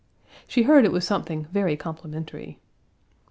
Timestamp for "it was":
0.83-1.05